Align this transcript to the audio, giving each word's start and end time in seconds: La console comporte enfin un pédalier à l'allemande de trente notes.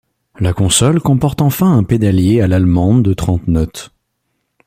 La 0.39 0.51
console 0.51 0.99
comporte 0.99 1.41
enfin 1.43 1.71
un 1.77 1.83
pédalier 1.83 2.41
à 2.41 2.47
l'allemande 2.47 3.03
de 3.05 3.13
trente 3.13 3.47
notes. 3.47 3.91